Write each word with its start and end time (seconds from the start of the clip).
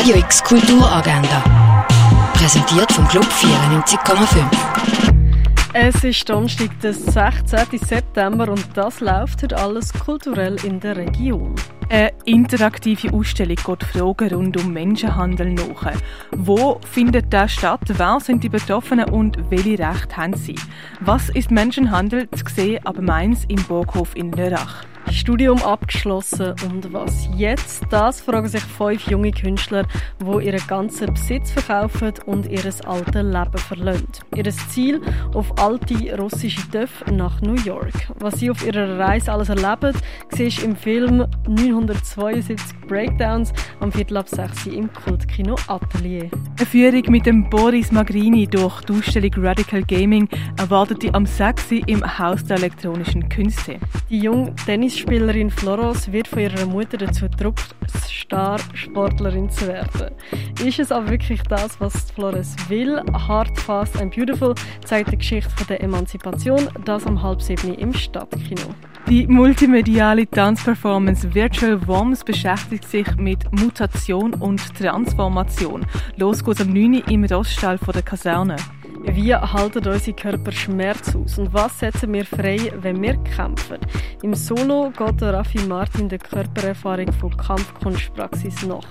Radio 0.00 0.16
X 0.16 0.42
Kulturagenda. 0.42 1.44
Präsentiert 2.32 2.90
vom 2.90 3.06
Club 3.08 3.26
94,5. 3.26 4.46
Es 5.74 6.02
ist 6.02 6.26
Donnerstag, 6.26 6.70
der 6.80 6.94
16. 6.94 7.78
September 7.78 8.48
und 8.48 8.64
das 8.72 9.00
läuft 9.00 9.42
heute 9.42 9.58
alles 9.58 9.92
kulturell 9.92 10.56
in 10.64 10.80
der 10.80 10.96
Region. 10.96 11.54
Eine 11.90 12.12
interaktive 12.24 13.12
Ausstellung 13.12 13.56
geht 13.56 13.84
Fragen 13.84 14.34
rund 14.34 14.56
um 14.56 14.72
Menschenhandel 14.72 15.52
nach. 15.52 15.92
Wo 16.30 16.80
findet 16.90 17.30
das 17.30 17.52
statt? 17.52 17.82
Wer 17.86 18.20
sind 18.20 18.42
die 18.42 18.48
Betroffenen 18.48 19.10
und 19.10 19.36
welche 19.50 19.78
Rechte 19.78 20.16
haben 20.16 20.34
sie? 20.34 20.56
Was 21.00 21.28
ist 21.28 21.50
Menschenhandel 21.50 22.26
zu 22.30 22.44
sehen 22.48 22.86
ab 22.86 22.96
Mainz 22.98 23.44
im 23.48 23.62
Burghof 23.64 24.16
in 24.16 24.32
Lörrach? 24.32 24.86
Studium 25.10 25.62
abgeschlossen 25.62 26.54
und 26.64 26.92
was 26.92 27.28
jetzt? 27.36 27.84
Das 27.90 28.20
fragen 28.20 28.48
sich 28.48 28.62
fünf 28.62 29.06
junge 29.08 29.32
Künstler, 29.32 29.84
die 30.20 30.46
ihren 30.46 30.66
ganzen 30.66 31.12
Besitz 31.12 31.50
verkaufen 31.50 32.12
und 32.26 32.46
ihr 32.46 32.64
altes 32.86 33.14
Leben 33.14 33.58
verlassen. 33.58 34.08
Ihr 34.34 34.50
Ziel 34.50 35.00
auf 35.34 35.58
alte 35.58 36.16
russische 36.16 36.66
Dörfer 36.70 37.10
nach 37.12 37.40
New 37.40 37.54
York. 37.54 37.92
Was 38.18 38.40
sie 38.40 38.50
auf 38.50 38.64
ihrer 38.64 38.98
Reise 38.98 39.32
alles 39.32 39.48
erleben, 39.48 39.94
siehst 40.30 40.62
im 40.62 40.76
Film 40.76 41.26
972 41.48 42.80
Breakdowns 42.86 43.52
am 43.80 43.92
Viertel 43.92 44.16
ab 44.16 44.28
6 44.28 44.66
im 44.66 44.92
Kultkino 44.92 45.56
Atelier. 45.66 46.30
Eine 46.58 46.66
Führung 46.66 47.02
mit 47.08 47.26
dem 47.26 47.48
Boris 47.48 47.92
Magrini 47.92 48.46
durch 48.46 48.80
die 48.82 48.92
Ausstellung 48.92 49.32
Radical 49.36 49.82
Gaming 49.82 50.28
erwartet 50.58 51.02
die 51.02 51.14
am 51.14 51.26
6 51.26 51.70
im 51.86 52.18
Haus 52.18 52.44
der 52.44 52.58
elektronischen 52.58 53.28
Künste. 53.28 53.78
Die 54.08 54.18
junge 54.18 54.54
Tennisspielerin 54.90 55.50
Floros 55.50 56.10
wird 56.10 56.26
von 56.26 56.40
ihrer 56.40 56.66
Mutter 56.66 56.98
dazu 56.98 57.28
gedrückt, 57.28 57.76
Star-Sportlerin 57.96 59.48
zu 59.48 59.68
werden. 59.68 60.10
Ist 60.64 60.80
es 60.80 60.90
aber 60.90 61.10
wirklich 61.10 61.40
das, 61.42 61.80
was 61.80 62.10
Flores 62.10 62.56
will? 62.68 63.00
Hard, 63.12 63.56
Fast 63.60 64.00
and 64.00 64.12
Beautiful 64.12 64.52
zeigt 64.84 65.12
die 65.12 65.18
Geschichte 65.18 65.48
von 65.50 65.68
der 65.68 65.80
Emanzipation, 65.80 66.68
das 66.84 67.06
am 67.06 67.22
halb 67.22 67.40
sieben 67.40 67.74
im 67.74 67.94
Stadtkino. 67.94 68.74
Die 69.08 69.28
multimediale 69.28 70.28
Tanzperformance 70.28 71.32
Virtual 71.32 71.86
Worms 71.86 72.24
beschäftigt 72.24 72.88
sich 72.88 73.06
mit 73.16 73.44
Mutation 73.60 74.34
und 74.34 74.74
Transformation. 74.74 75.86
Los 76.16 76.44
geht's 76.44 76.62
am 76.62 76.72
9. 76.72 76.94
im 77.08 77.24
Roststall 77.26 77.78
der 77.94 78.02
Kaserne. 78.02 78.56
Wie 79.02 79.34
halten 79.34 79.88
unsere 79.88 80.14
Körper 80.14 80.52
Schmerz 80.52 81.16
aus 81.16 81.38
und 81.38 81.54
was 81.54 81.78
setzen 81.78 82.12
wir 82.12 82.24
frei, 82.24 82.70
wenn 82.80 83.00
wir 83.00 83.16
kämpfen? 83.24 83.78
Im 84.22 84.34
Solo 84.34 84.90
geht 84.90 85.22
Raffi 85.22 85.60
Martin 85.60 86.10
der 86.10 86.18
Körpererfahrung 86.18 87.10
von 87.14 87.34
Kampfkunstpraxis 87.34 88.66
nach. 88.66 88.86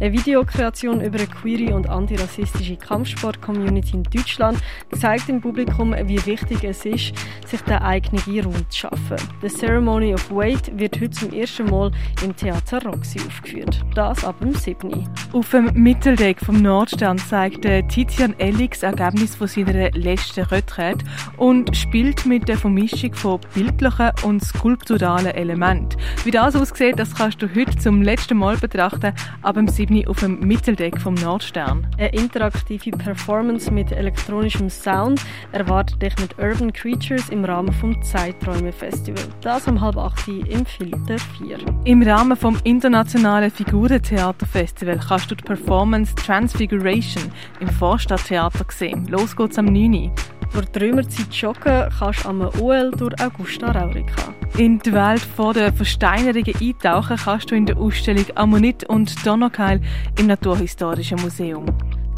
Eine 0.00 0.12
Videokreation 0.12 1.02
über 1.02 1.18
eine 1.18 1.26
queere 1.26 1.74
und 1.74 1.90
antirassistische 1.90 2.76
Kampfsport-Community 2.76 3.96
in 3.96 4.02
Deutschland 4.04 4.58
zeigt 4.98 5.28
dem 5.28 5.42
Publikum, 5.42 5.94
wie 6.04 6.24
wichtig 6.24 6.64
es 6.64 6.86
ist, 6.86 7.12
sich 7.46 7.60
den 7.60 7.78
eigenen 7.78 8.40
Raum 8.42 8.70
zu 8.70 8.78
schaffen. 8.78 9.18
The 9.42 9.48
Ceremony 9.48 10.14
of 10.14 10.30
Weight 10.30 10.70
wird 10.78 10.96
heute 10.96 11.10
zum 11.10 11.32
ersten 11.34 11.66
Mal 11.66 11.90
im 12.24 12.34
Theater 12.34 12.82
Roxy 12.84 13.20
aufgeführt. 13.26 13.84
Das 13.94 14.24
ab 14.24 14.36
dem 14.40 14.54
7. 14.54 15.06
Auf 15.32 15.50
dem 15.50 15.70
Mitteldeck 15.74 16.40
vom 16.40 16.62
Nordstern 16.62 17.18
zeigt 17.18 17.66
Tizian 17.90 18.34
Ellix 18.38 18.82
Ergebnis 18.82 19.36
von 19.36 19.49
seiner 19.50 19.90
letzten 19.92 20.44
Retraite 20.44 21.04
und 21.36 21.76
spielt 21.76 22.26
mit 22.26 22.48
der 22.48 22.58
Vermischung 22.58 23.14
von 23.14 23.40
bildlichen 23.54 24.10
und 24.22 24.44
skulpturalen 24.44 25.34
Elementen. 25.34 25.98
Wie 26.24 26.30
das 26.30 26.56
aussieht, 26.56 26.98
das 26.98 27.14
kannst 27.14 27.42
du 27.42 27.48
heute 27.54 27.76
zum 27.78 28.02
letzten 28.02 28.38
Mal 28.38 28.56
betrachten, 28.56 29.12
ab 29.42 29.54
dem 29.54 29.68
7. 29.68 30.06
auf 30.06 30.20
dem 30.20 30.40
Mitteldeck 30.40 31.00
vom 31.00 31.14
Nordstern. 31.14 31.86
Eine 31.98 32.08
interaktive 32.08 32.90
Performance 32.90 33.70
mit 33.70 33.92
elektronischem 33.92 34.70
Sound 34.70 35.20
erwartet 35.52 36.02
dich 36.02 36.14
mit 36.18 36.38
Urban 36.38 36.72
Creatures 36.72 37.28
im 37.30 37.44
Rahmen 37.44 37.72
vom 37.72 38.02
Zeiträume 38.02 38.72
Festival. 38.72 39.24
Das 39.40 39.66
um 39.66 39.80
halb 39.80 39.96
8 39.96 40.28
im 40.28 40.66
Filter 40.66 41.16
4. 41.38 41.58
Im 41.84 42.02
Rahmen 42.02 42.36
vom 42.36 42.58
internationalen 42.64 43.50
Figurentheaterfestival 43.50 44.98
kannst 44.98 45.30
du 45.30 45.34
die 45.34 45.44
Performance 45.44 46.14
Transfiguration 46.14 47.24
im 47.60 47.68
Vorstadttheater 47.68 48.64
sehen. 48.68 49.06
Los 49.08 49.34
geht's 49.40 49.58
am 49.58 49.66
9. 49.66 50.10
Durch 50.52 50.66
die 50.66 50.78
Römerzeit 50.80 51.32
joggen 51.32 51.88
kannst 51.98 52.24
du 52.24 52.28
am 52.28 52.42
OL 52.60 52.90
durch 52.90 53.18
Augusta 53.22 53.70
Raurica. 53.70 54.34
In 54.58 54.78
die 54.80 54.92
Welt 54.92 55.20
vor 55.20 55.54
der 55.54 55.72
Versteinerungen 55.72 56.54
eintauchen 56.60 57.16
kannst 57.16 57.50
du 57.50 57.54
in 57.54 57.64
der 57.64 57.78
Ausstellung 57.78 58.26
Ammonit 58.34 58.84
und 58.84 59.26
Donnerkeil 59.26 59.80
im 60.18 60.26
Naturhistorischen 60.26 61.22
Museum. 61.22 61.64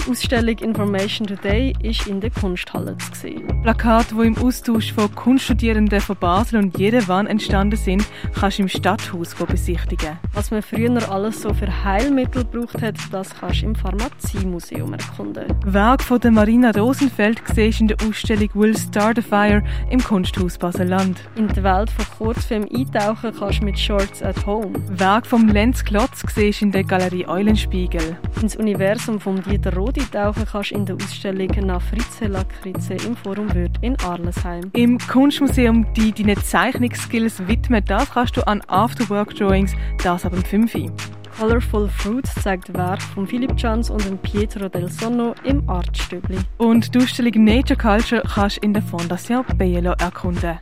Die 0.04 0.10
Ausstellung 0.10 0.58
Information 0.58 1.28
Today 1.28 1.72
ist 1.80 2.08
in 2.08 2.20
der 2.20 2.30
Kunsthalle 2.30 2.96
zu 2.98 3.14
sehen. 3.14 3.62
Plakate, 3.62 4.16
die 4.16 4.26
im 4.26 4.36
Austausch 4.36 4.92
von 4.92 5.14
Kunststudierenden 5.14 6.00
von 6.00 6.16
Basel 6.16 6.58
und 6.58 6.76
Jerewan 6.76 7.28
entstanden 7.28 7.76
sind, 7.76 8.04
kannst 8.34 8.58
du 8.58 8.62
im 8.62 8.68
Stadthaus 8.68 9.34
besichtigen. 9.34 10.18
Was 10.32 10.50
man 10.50 10.62
früher 10.62 11.08
alles 11.08 11.42
so 11.42 11.54
für 11.54 11.84
Heilmittel 11.84 12.44
gebraucht 12.44 12.82
hat, 12.82 12.96
das 13.12 13.30
kannst 13.38 13.62
du 13.62 13.66
im 13.66 13.74
Pharmaziemuseum 13.76 14.92
erkunden. 14.92 15.44
Werk 15.66 16.02
von 16.02 16.18
der 16.18 16.32
Marina 16.32 16.72
Rosenfeld 16.72 17.40
siehst 17.54 17.80
in 17.80 17.88
der 17.88 17.98
Ausstellung 18.08 18.48
Will 18.54 18.76
Start 18.76 19.20
a 19.20 19.22
Fire 19.22 19.62
im 19.90 20.02
Kunsthaus 20.02 20.58
Basel-Land. 20.58 21.20
In 21.36 21.46
die 21.46 21.62
Welt 21.62 21.90
von 21.90 22.04
Kurzfilm 22.18 22.66
eintauchen 22.74 23.32
kannst 23.38 23.60
du 23.60 23.64
mit 23.66 23.78
Shorts 23.78 24.20
at 24.20 24.46
Home. 24.46 24.72
Werk 24.88 25.26
vom 25.26 25.46
Lenz 25.46 25.84
Klotz 25.84 26.24
siehst 26.34 26.62
in 26.62 26.72
der 26.72 26.82
Galerie 26.82 27.26
Eulenspiegel. 27.28 28.16
Ins 28.40 28.56
Universum 28.56 29.20
von 29.20 29.40
Dieter 29.40 29.72
Roth 29.72 29.91
Mode 29.92 30.10
tauchen 30.10 30.46
kannst 30.50 30.72
in 30.72 30.86
der 30.86 30.96
Ausstellung 30.96 31.50
nach 31.66 31.82
Fritze 31.82 32.26
Lakritze 32.26 32.94
im 32.94 33.14
Forum 33.14 33.52
Würth 33.54 33.76
in 33.82 33.94
Arlesheim. 34.00 34.70
Im 34.72 34.98
Kunstmuseum, 34.98 35.92
die 35.94 36.12
deine 36.12 36.36
Zeichnungsskills 36.36 37.46
widmet, 37.46 37.90
das 37.90 38.10
kannst 38.10 38.36
du 38.36 38.46
an 38.46 38.62
Afterwork-Drawings, 38.68 39.74
das 40.02 40.24
ab 40.24 40.32
dem 40.32 40.44
5. 40.44 40.92
Colorful 41.38 41.88
Fruits 41.88 42.34
zeigt 42.42 42.72
Werk 42.74 43.02
von 43.02 43.26
Philipp 43.26 43.52
Jans 43.56 43.90
und 43.90 44.22
Pietro 44.22 44.68
del 44.68 44.88
Sonno 44.90 45.34
im 45.44 45.68
Artstübli. 45.68 46.38
Und 46.58 46.94
die 46.94 46.98
Ausstellung 46.98 47.44
Nature 47.44 47.76
Culture 47.76 48.22
kannst 48.34 48.58
du 48.58 48.60
in 48.62 48.72
der 48.72 48.82
Fondation 48.82 49.44
Bielo 49.56 49.92
erkunden. 49.98 50.58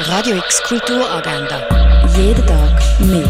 Radio 0.00 0.36
X 0.36 0.62
Kulturagenda. 0.64 1.60
Jeden 2.16 2.46
Tag 2.46 2.82
mehr. 3.00 3.26